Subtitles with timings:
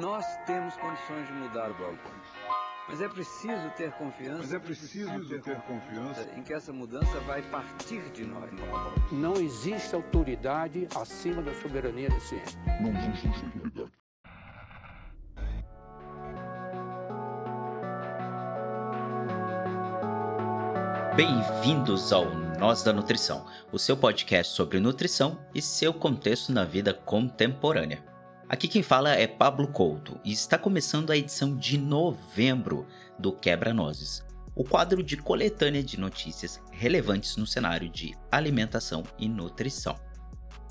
[0.00, 2.10] Nós temos condições de mudar o balcão.
[2.88, 4.38] Mas é preciso ter confiança.
[4.38, 8.50] Mas é preciso ter, ter confiança em que essa mudança vai partir de nós.
[9.12, 12.58] Não existe autoridade acima da soberania da ciência.
[12.80, 13.92] Não existe autoridade.
[21.14, 26.92] Bem-vindos ao Nós da Nutrição, o seu podcast sobre nutrição e seu contexto na vida
[26.92, 28.13] contemporânea.
[28.54, 32.86] Aqui quem fala é Pablo Couto e está começando a edição de novembro
[33.18, 34.22] do Quebra-Nozes,
[34.54, 39.96] o quadro de coletânea de notícias relevantes no cenário de alimentação e nutrição.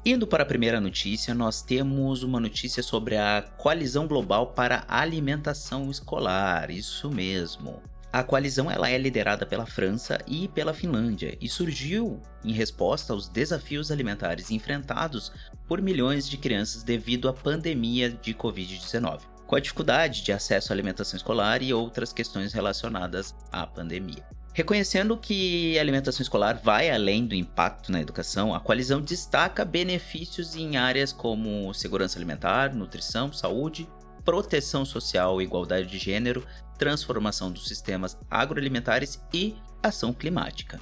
[0.05, 5.01] Indo para a primeira notícia, nós temos uma notícia sobre a Coalizão Global para a
[5.01, 7.83] Alimentação Escolar, isso mesmo.
[8.13, 13.27] A coalizão ela é liderada pela França e pela Finlândia e surgiu em resposta aos
[13.27, 15.31] desafios alimentares enfrentados
[15.67, 20.75] por milhões de crianças devido à pandemia de Covid-19, com a dificuldade de acesso à
[20.75, 24.23] alimentação escolar e outras questões relacionadas à pandemia.
[24.53, 30.55] Reconhecendo que a alimentação escolar vai além do impacto na educação, a coalizão destaca benefícios
[30.55, 33.89] em áreas como segurança alimentar, nutrição, saúde,
[34.23, 36.45] proteção social, igualdade de gênero,
[36.77, 40.79] transformação dos sistemas agroalimentares e ação climática.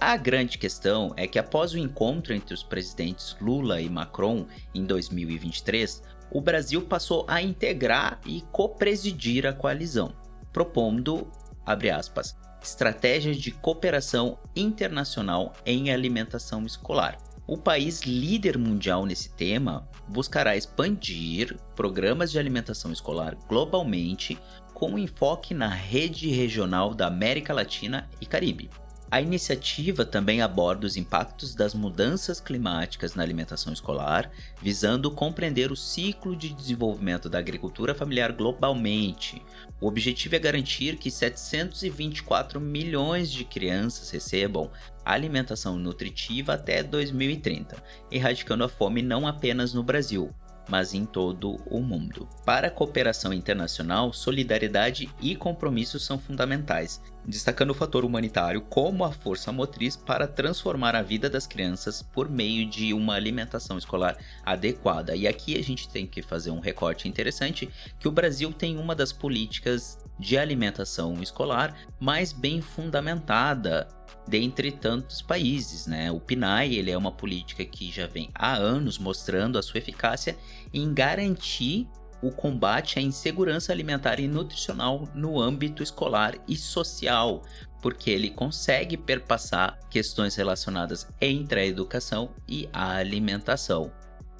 [0.00, 4.84] A grande questão é que após o encontro entre os presidentes Lula e Macron em
[4.84, 10.14] 2023, o Brasil passou a integrar e co-presidir a coalizão,
[10.52, 11.30] propondo,
[11.66, 17.18] abre aspas, estratégias de cooperação internacional em alimentação escolar,
[17.50, 24.38] o país líder mundial nesse tema buscará expandir programas de alimentação escolar globalmente
[24.80, 28.70] com enfoque na rede regional da América Latina e Caribe.
[29.10, 34.30] A iniciativa também aborda os impactos das mudanças climáticas na alimentação escolar,
[34.62, 39.42] visando compreender o ciclo de desenvolvimento da agricultura familiar globalmente.
[39.82, 44.70] O objetivo é garantir que 724 milhões de crianças recebam
[45.04, 47.76] alimentação nutritiva até 2030,
[48.10, 50.34] erradicando a fome não apenas no Brasil,
[50.68, 52.28] mas em todo o mundo.
[52.44, 59.12] Para a cooperação internacional, solidariedade e compromisso são fundamentais, destacando o fator humanitário como a
[59.12, 65.16] força motriz para transformar a vida das crianças por meio de uma alimentação escolar adequada.
[65.16, 67.68] E aqui a gente tem que fazer um recorte interessante
[67.98, 73.88] que o Brasil tem uma das políticas de alimentação escolar mais bem fundamentada
[74.26, 76.10] dentre tantos países, né?
[76.10, 80.36] O PNAE ele é uma política que já vem há anos mostrando a sua eficácia
[80.72, 81.88] em garantir
[82.22, 87.42] o combate à insegurança alimentar e nutricional no âmbito escolar e social,
[87.80, 93.90] porque ele consegue perpassar questões relacionadas entre a educação e a alimentação.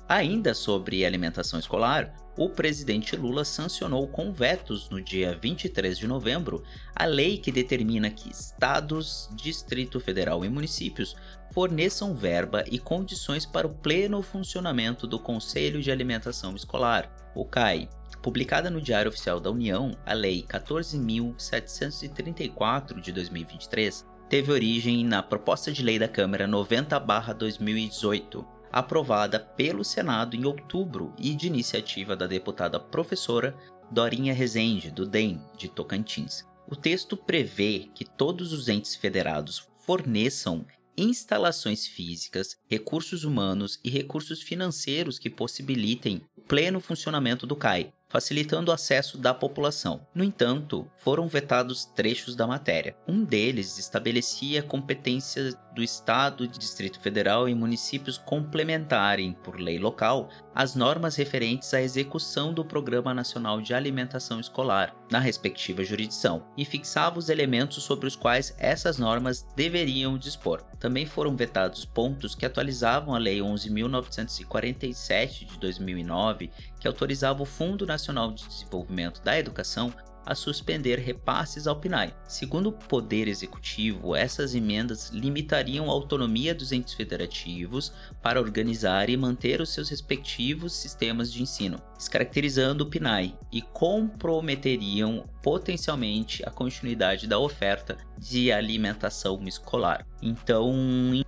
[0.09, 6.63] Ainda sobre alimentação escolar, o presidente Lula sancionou com vetos no dia 23 de novembro
[6.97, 11.15] a lei que determina que estados, Distrito Federal e municípios
[11.53, 17.91] forneçam verba e condições para o pleno funcionamento do Conselho de Alimentação Escolar, o CAI.
[18.23, 25.71] Publicada no Diário Oficial da União, a Lei 14.734 de 2023 teve origem na proposta
[25.71, 32.79] de lei da Câmara 90/2018 aprovada pelo Senado em outubro e de iniciativa da deputada
[32.79, 33.57] professora
[33.91, 36.45] Dorinha Rezende, do DEM, de Tocantins.
[36.69, 40.65] O texto prevê que todos os entes federados forneçam
[40.97, 48.71] instalações físicas, recursos humanos e recursos financeiros que possibilitem o pleno funcionamento do CAI, facilitando
[48.71, 50.05] o acesso da população.
[50.13, 52.97] No entanto, foram vetados trechos da matéria.
[53.07, 60.75] Um deles estabelecia competências do Estado, Distrito Federal e municípios complementarem, por lei local, as
[60.75, 67.21] normas referentes à execução do Programa Nacional de Alimentação Escolar, na respectiva jurisdição, e fixava
[67.21, 70.65] os elementos sobre os quais essas normas deveriam dispor.
[70.81, 77.87] Também foram vetados pontos que atualizavam a Lei 11.947 de 2009, que autorizava o Fundo
[77.87, 78.00] Nacional
[78.35, 79.93] de Desenvolvimento da Educação
[80.25, 82.15] a suspender repasses ao PNAE.
[82.29, 87.93] Segundo o Poder Executivo, essas emendas limitariam a autonomia dos entes federativos
[88.23, 95.29] para organizar e manter os seus respectivos sistemas de ensino, descaracterizando o PNAE e comprometeriam
[95.43, 100.07] potencialmente a continuidade da oferta de alimentação escolar.
[100.23, 100.73] Então,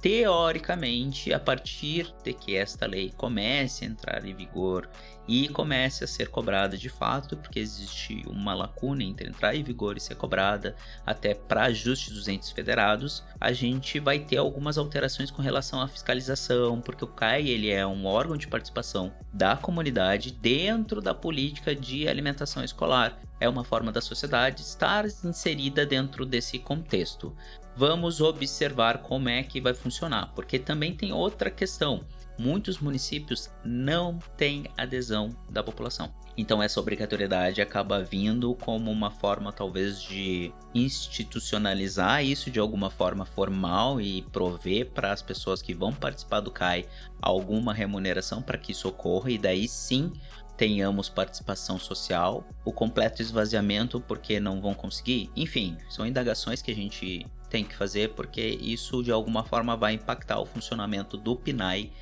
[0.01, 4.89] teoricamente, a partir de que esta lei comece a entrar em vigor
[5.27, 9.97] e comece a ser cobrada de fato, porque existe uma lacuna entre entrar em vigor
[9.97, 10.75] e ser cobrada,
[11.07, 15.89] até para ajuste dos entes federados, a gente vai ter algumas alterações com relação à
[15.89, 21.13] fiscalização, porque o CAI ele é um órgão de participação da comunidade de dentro da
[21.13, 23.21] política de alimentação escolar.
[23.41, 27.35] É uma forma da sociedade estar inserida dentro desse contexto.
[27.77, 32.05] Vamos observar como é que vai funcionar, porque também tem outra questão.
[32.43, 36.13] Muitos municípios não têm adesão da população.
[36.37, 43.25] Então essa obrigatoriedade acaba vindo como uma forma talvez de institucionalizar isso de alguma forma
[43.25, 46.87] formal e prover para as pessoas que vão participar do CAI
[47.21, 50.13] alguma remuneração para que isso ocorra e daí sim
[50.57, 55.31] tenhamos participação social, o completo esvaziamento porque não vão conseguir.
[55.37, 59.95] Enfim, são indagações que a gente tem que fazer porque isso de alguma forma vai
[59.95, 61.93] impactar o funcionamento do PNAE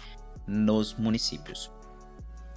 [0.50, 1.70] nos municípios.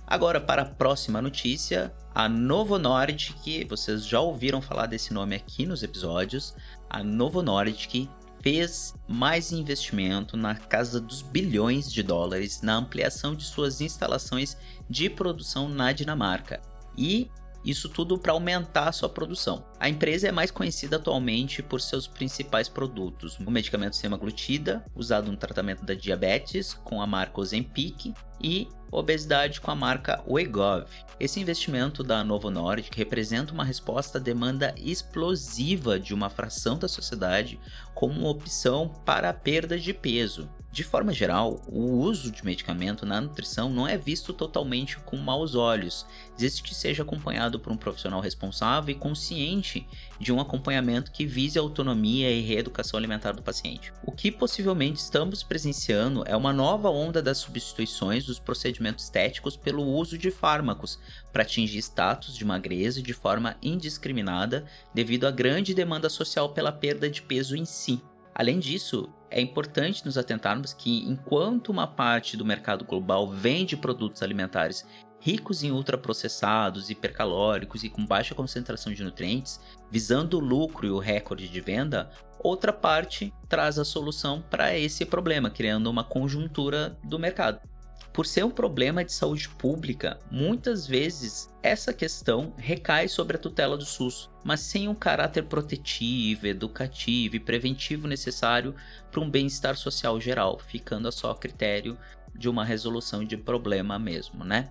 [0.05, 5.65] Agora, para a próxima notícia, a Novo Nordic, vocês já ouviram falar desse nome aqui
[5.65, 6.55] nos episódios.
[6.89, 8.09] A Novo Nordic
[8.41, 14.57] fez mais investimento na casa dos bilhões de dólares na ampliação de suas instalações
[14.89, 16.61] de produção na Dinamarca.
[16.97, 17.31] E
[17.63, 19.65] isso tudo para aumentar a sua produção.
[19.79, 25.37] A empresa é mais conhecida atualmente por seus principais produtos: o medicamento semaglutida, usado no
[25.37, 28.13] tratamento da diabetes com a marca Ozempic,
[28.43, 30.85] e obesidade com a marca Wegovy.
[31.19, 36.87] Esse investimento da Novo Nordic representa uma resposta à demanda explosiva de uma fração da
[36.87, 37.59] sociedade
[37.95, 40.49] como uma opção para a perda de peso.
[40.73, 45.53] De forma geral, o uso de medicamento na nutrição não é visto totalmente com maus
[45.53, 46.03] olhos,
[46.35, 49.87] desde que seja acompanhado por um profissional responsável e consciente
[50.19, 53.93] de um acompanhamento que vise a autonomia e reeducação alimentar do paciente.
[54.03, 59.83] O que possivelmente estamos presenciando é uma nova onda das substituições dos procedimentos estéticos pelo
[59.83, 60.97] uso de fármacos
[61.31, 67.07] para atingir status de magreza de forma indiscriminada devido à grande demanda social pela perda
[67.07, 68.01] de peso em si.
[68.35, 74.21] Além disso, é importante nos atentarmos que, enquanto uma parte do mercado global vende produtos
[74.21, 74.85] alimentares
[75.19, 79.59] ricos em ultraprocessados, hipercalóricos e com baixa concentração de nutrientes,
[79.89, 85.03] visando o lucro e o recorde de venda, outra parte traz a solução para esse
[85.05, 87.72] problema, criando uma conjuntura do mercado.
[88.13, 93.75] Por ser um problema de saúde pública, muitas vezes essa questão recai sobre a tutela
[93.75, 98.75] do SUS, mas sem um caráter protetivo, educativo e preventivo necessário
[99.11, 101.97] para um bem-estar social geral, ficando a só critério
[102.35, 104.69] de uma resolução de problema mesmo, né?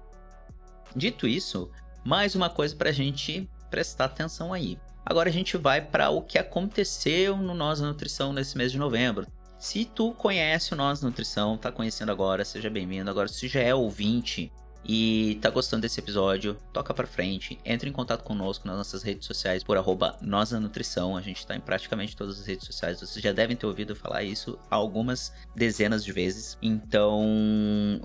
[0.95, 1.69] Dito isso,
[2.05, 4.79] mais uma coisa para a gente prestar atenção aí.
[5.05, 9.27] Agora a gente vai para o que aconteceu no Nós Nutrição nesse mês de novembro.
[9.63, 13.09] Se tu conhece o Nós Nutrição, tá conhecendo agora, seja bem-vindo.
[13.09, 14.51] Agora, se já é ouvinte
[14.85, 19.27] e tá gostando desse episódio, toca pra frente, entre em contato conosco nas nossas redes
[19.27, 20.19] sociais por arroba.
[20.23, 23.01] A gente tá em praticamente todas as redes sociais.
[23.01, 26.59] Vocês já devem ter ouvido falar isso algumas dezenas de vezes.
[26.61, 27.25] Então,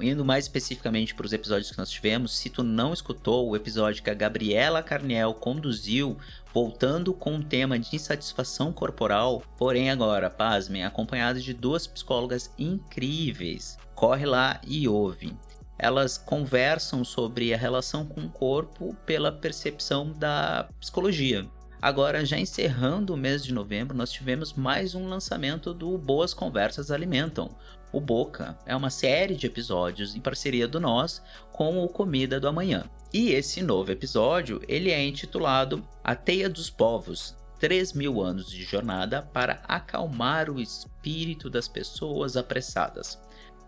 [0.01, 4.03] indo mais especificamente para os episódios que nós tivemos, se tu não escutou o episódio
[4.03, 6.18] que a Gabriela Carniel conduziu
[6.53, 13.77] voltando com um tema de insatisfação corporal, porém agora, pasmem, acompanhado de duas psicólogas incríveis.
[13.95, 15.35] Corre lá e ouve
[15.77, 21.47] elas conversam sobre a relação com o corpo pela percepção da psicologia.
[21.79, 26.89] Agora, já encerrando o mês de novembro, nós tivemos mais um lançamento do Boas Conversas
[26.89, 27.56] Alimentam.
[27.94, 32.47] O Boca é uma série de episódios em parceria do Nós com o Comida do
[32.47, 32.85] Amanhã.
[33.13, 38.63] E esse novo episódio, ele é intitulado A Teia dos Povos, 3 mil anos de
[38.63, 43.19] jornada para acalmar o espírito das pessoas apressadas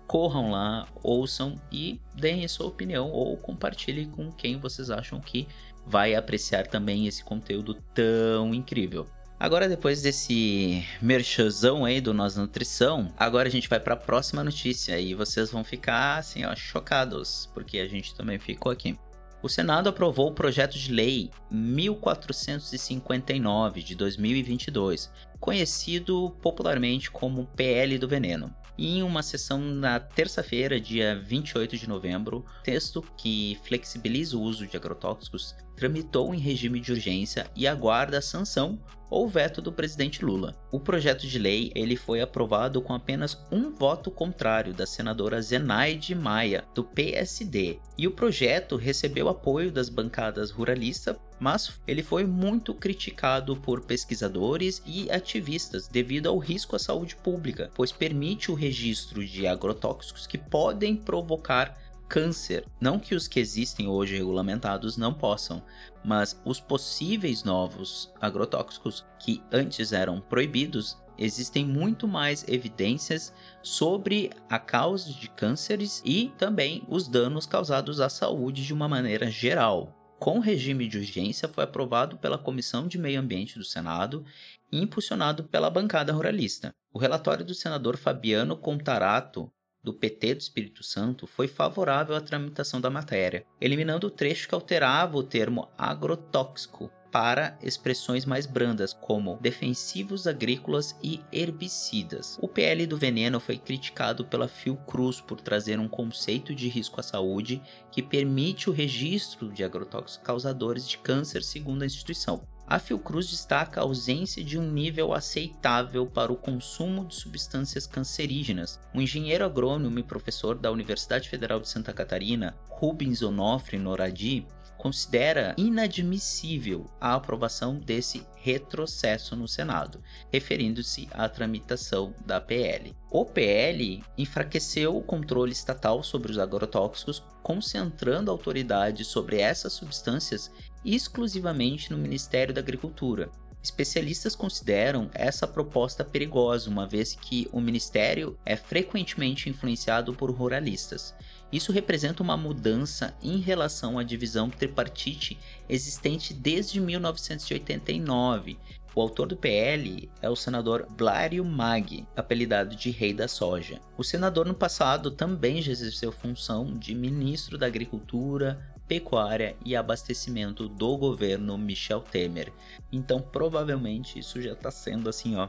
[0.10, 5.48] corram lá, ouçam e deem a sua opinião ou compartilhem com quem vocês acham que
[5.86, 9.06] vai apreciar também esse conteúdo tão incrível.
[9.40, 14.44] Agora, depois desse merchanzão aí do Nós Nutrição, agora a gente vai para a próxima
[14.44, 18.98] notícia e vocês vão ficar assim, ó, chocados, porque a gente também ficou aqui.
[19.44, 28.08] O Senado aprovou o projeto de lei 1459 de 2022, conhecido popularmente como PL do
[28.08, 28.52] Veneno.
[28.80, 34.66] E em uma sessão na terça-feira, dia 28 de novembro, texto que flexibiliza o uso
[34.66, 38.78] de agrotóxicos tramitou em regime de urgência e aguarda a sanção
[39.10, 40.56] ou veto do presidente Lula.
[40.72, 46.14] O projeto de lei ele foi aprovado com apenas um voto contrário da senadora Zenaide
[46.14, 52.74] Maia, do PSD, e o projeto recebeu apoio das bancadas ruralista, mas ele foi muito
[52.74, 59.26] criticado por pesquisadores e ativistas devido ao risco à saúde pública, pois permite o registro
[59.26, 62.66] de agrotóxicos que podem provocar câncer.
[62.82, 65.64] Não que os que existem hoje regulamentados não possam,
[66.04, 74.58] mas os possíveis novos agrotóxicos que antes eram proibidos, existem muito mais evidências sobre a
[74.58, 79.96] causa de cânceres e também os danos causados à saúde de uma maneira geral.
[80.18, 84.26] Com regime de urgência, foi aprovado pela Comissão de Meio Ambiente do Senado
[84.72, 86.74] e impulsionado pela bancada ruralista.
[86.92, 89.50] O relatório do senador Fabiano Contarato
[89.84, 94.56] do PT do Espírito Santo foi favorável à tramitação da matéria, eliminando o trecho que
[94.56, 102.38] alterava o termo agrotóxico para expressões mais brandas, como defensivos agrícolas e herbicidas.
[102.42, 107.04] O PL do veneno foi criticado pela Fiocruz por trazer um conceito de risco à
[107.04, 112.48] saúde que permite o registro de agrotóxicos causadores de câncer, segundo a instituição.
[112.70, 118.80] A Fiocruz destaca a ausência de um nível aceitável para o consumo de substâncias cancerígenas.
[118.94, 124.46] O engenheiro agrônomo e professor da Universidade Federal de Santa Catarina, Rubens Onofre Noradi,
[124.80, 132.96] considera inadmissível a aprovação desse retrocesso no Senado, referindo-se à tramitação da PL.
[133.12, 140.50] O PL enfraqueceu o controle estatal sobre os agrotóxicos, concentrando a autoridade sobre essas substâncias
[140.86, 143.30] exclusivamente no Ministério da Agricultura.
[143.62, 151.14] Especialistas consideram essa proposta perigosa, uma vez que o ministério é frequentemente influenciado por ruralistas
[151.52, 155.38] isso representa uma mudança em relação à divisão tripartite
[155.68, 158.58] existente desde 1989.
[158.94, 163.80] O autor do PL é o senador Blário Mag, apelidado de Rei da Soja.
[163.98, 168.60] O senador no passado também já exerceu função de ministro da Agricultura,
[168.90, 172.52] Pecuária e Abastecimento do governo Michel Temer.
[172.92, 175.48] Então, provavelmente isso já está sendo assim, ó,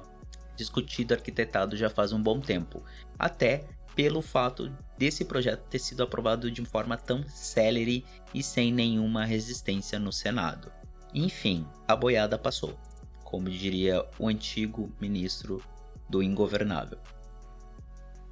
[0.55, 2.85] discutido, arquitetado já faz um bom tempo.
[3.19, 3.65] Até
[3.97, 8.05] pelo fato desse projeto ter sido aprovado de forma tão célere
[8.35, 10.71] e sem nenhuma resistência no Senado.
[11.15, 12.79] Enfim, a boiada passou,
[13.25, 15.63] como diria o antigo ministro
[16.11, 16.99] do Ingovernável.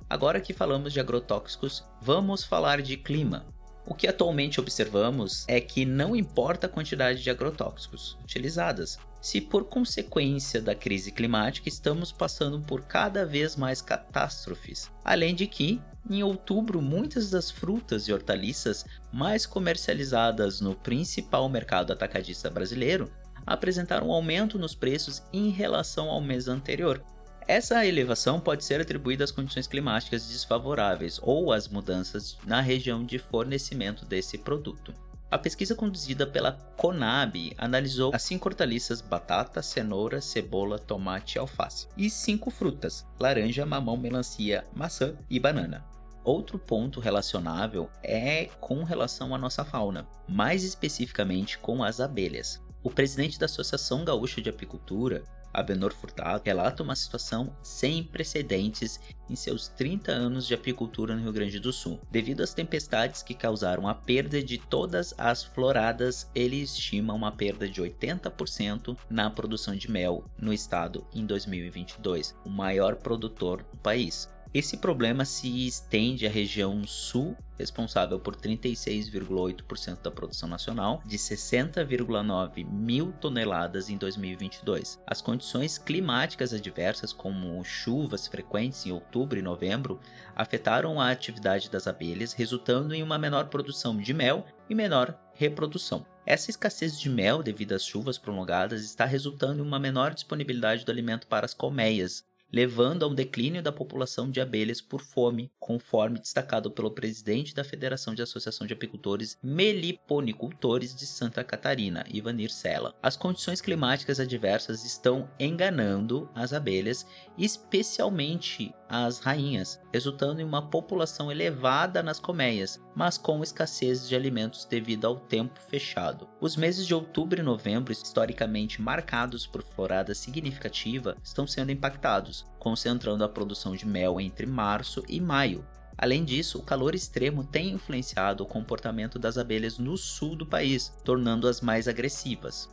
[0.09, 3.47] Agora que falamos de agrotóxicos, vamos falar de clima.
[3.90, 9.64] O que atualmente observamos é que não importa a quantidade de agrotóxicos utilizadas, se por
[9.64, 14.90] consequência da crise climática estamos passando por cada vez mais catástrofes.
[15.02, 21.90] Além de que, em outubro, muitas das frutas e hortaliças mais comercializadas no principal mercado
[21.90, 23.11] atacadista brasileiro
[23.47, 27.02] apresentaram um aumento nos preços em relação ao mês anterior.
[27.49, 33.19] Essa elevação pode ser atribuída às condições climáticas desfavoráveis ou às mudanças na região de
[33.19, 34.93] fornecimento desse produto.
[35.31, 41.88] A pesquisa conduzida pela Conab analisou as cinco hortaliças batata, cenoura, cebola, tomate e alface,
[41.97, 45.83] e cinco frutas: laranja, mamão, melancia, maçã e banana.
[46.23, 52.62] Outro ponto relacionável é com relação à nossa fauna, mais especificamente com as abelhas.
[52.83, 59.37] O presidente da Associação Gaúcha de Apicultura, Abenor Furtado relata uma situação sem precedentes em
[59.37, 62.00] seus 30 anos de apicultura no Rio Grande do Sul.
[62.11, 67.69] Devido às tempestades que causaram a perda de todas as floradas, ele estima uma perda
[67.69, 74.28] de 80% na produção de mel no estado em 2022, o maior produtor do país.
[74.55, 82.64] Esse problema se estende à região sul, responsável por 36,8% da produção nacional, de 60,9
[82.64, 84.99] mil toneladas em 2022.
[85.07, 90.00] As condições climáticas adversas, como chuvas frequentes em outubro e novembro,
[90.35, 96.07] afetaram a atividade das abelhas, resultando em uma menor produção de mel e menor reprodução.
[96.25, 100.90] Essa escassez de mel devido às chuvas prolongadas está resultando em uma menor disponibilidade do
[100.90, 106.19] alimento para as colmeias, levando a um declínio da população de abelhas por fome, conforme
[106.19, 112.95] destacado pelo presidente da Federação de Associação de Apicultores Meliponicultores de Santa Catarina, Ivanir Sela.
[113.02, 121.31] As condições climáticas adversas estão enganando as abelhas, especialmente as rainhas, resultando em uma população
[121.31, 126.26] elevada nas colmeias, mas com escassez de alimentos devido ao tempo fechado.
[126.40, 133.25] Os meses de outubro e novembro, historicamente marcados por florada significativa, estão sendo impactados, concentrando
[133.25, 135.64] a produção de mel entre março e maio.
[135.97, 140.92] Além disso, o calor extremo tem influenciado o comportamento das abelhas no sul do país,
[141.04, 142.68] tornando-as mais agressivas.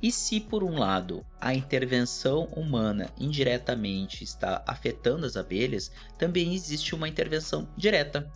[0.00, 6.94] E se, por um lado, a intervenção humana indiretamente está afetando as abelhas, também existe
[6.94, 8.30] uma intervenção direta.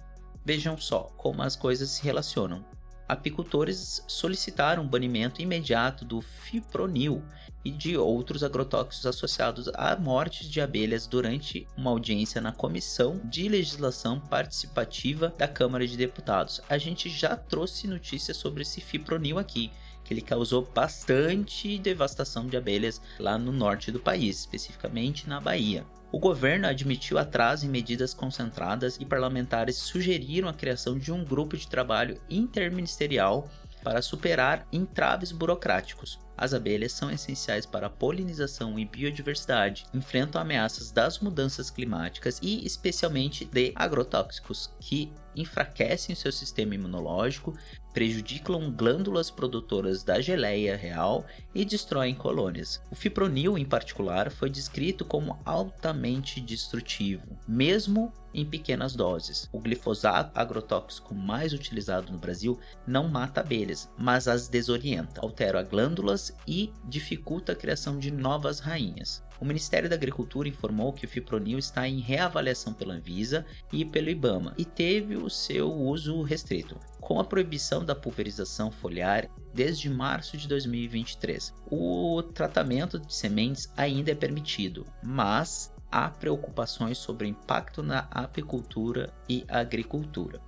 [0.44, 2.64] Vejam só como as coisas se relacionam.
[3.08, 7.22] Apicultores solicitaram o banimento imediato do fipronil
[7.64, 13.48] e de outros agrotóxicos associados à morte de abelhas durante uma audiência na Comissão de
[13.48, 16.60] Legislação Participativa da Câmara de Deputados.
[16.68, 19.70] A gente já trouxe notícias sobre esse fipronil aqui
[20.04, 25.86] que ele causou bastante devastação de abelhas lá no norte do país, especificamente na Bahia.
[26.12, 31.56] O governo admitiu atraso em medidas concentradas e parlamentares sugeriram a criação de um grupo
[31.56, 33.48] de trabalho interministerial
[33.82, 36.18] para superar entraves burocráticos.
[36.36, 42.64] As abelhas são essenciais para a polinização e biodiversidade, enfrentam ameaças das mudanças climáticas e,
[42.66, 47.56] especialmente, de agrotóxicos, que enfraquecem seu sistema imunológico,
[47.92, 52.82] prejudicam glândulas produtoras da geleia real e destroem colônias.
[52.90, 59.48] O fipronil, em particular, foi descrito como altamente destrutivo, mesmo em pequenas doses.
[59.52, 66.34] O glifosato, agrotóxico mais utilizado no Brasil, não mata abelhas, mas as desorienta, altera glândulas
[66.46, 69.22] e dificulta a criação de novas rainhas.
[69.42, 74.08] O Ministério da Agricultura informou que o fipronil está em reavaliação pela Anvisa e pelo
[74.08, 80.36] IBAMA e teve o seu uso restrito, com a proibição da pulverização foliar desde março
[80.36, 81.52] de 2023.
[81.68, 89.12] O tratamento de sementes ainda é permitido, mas há preocupações sobre o impacto na apicultura
[89.28, 90.40] e agricultura.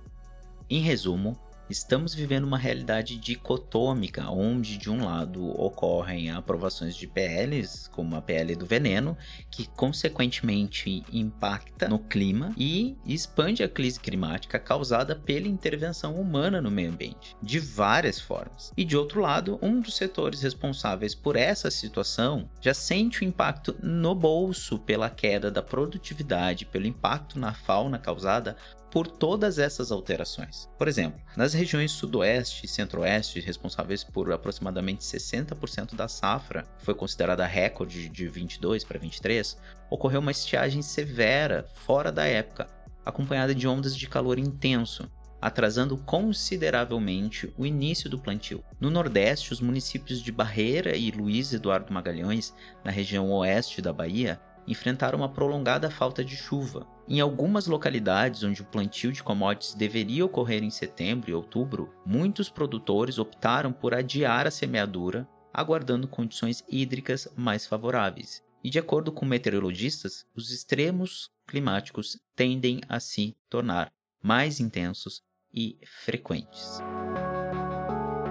[0.69, 1.37] Em resumo,
[1.67, 8.21] Estamos vivendo uma realidade dicotômica, onde de um lado ocorrem aprovações de PLs, como a
[8.21, 9.17] PL do veneno,
[9.49, 16.69] que consequentemente impacta no clima e expande a crise climática causada pela intervenção humana no
[16.69, 18.71] meio ambiente, de várias formas.
[18.77, 23.75] E de outro lado, um dos setores responsáveis por essa situação já sente o impacto
[23.81, 28.55] no bolso pela queda da produtividade, pelo impacto na fauna causada
[28.95, 30.69] por todas essas alterações.
[30.77, 37.45] Por exemplo, nas regiões sudoeste e centro-oeste, responsáveis por aproximadamente 60% da safra, foi considerada
[37.45, 39.57] recorde de 22 para 23,
[39.89, 42.69] ocorreu uma estiagem severa fora da época,
[43.05, 45.11] acompanhada de ondas de calor intenso,
[45.41, 48.63] atrasando consideravelmente o início do plantio.
[48.79, 54.39] No Nordeste, os municípios de Barreira e Luiz Eduardo Magalhães, na região oeste da Bahia,
[54.65, 56.94] enfrentaram uma prolongada falta de chuva.
[57.07, 62.49] Em algumas localidades onde o plantio de commodities deveria ocorrer em setembro e outubro, muitos
[62.49, 68.43] produtores optaram por adiar a semeadura, aguardando condições hídricas mais favoráveis.
[68.63, 73.91] E de acordo com meteorologistas, os extremos climáticos tendem a se tornar
[74.23, 75.21] mais intensos
[75.53, 76.79] e frequentes.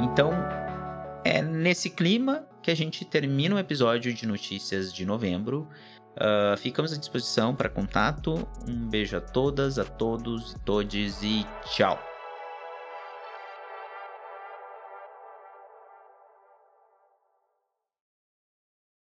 [0.02, 0.32] Então,
[1.24, 5.68] é nesse clima que a gente termina o episódio de notícias de novembro.
[6.14, 8.46] Uh, ficamos à disposição para contato.
[8.68, 12.13] Um beijo a todas, a todos e todes e tchau!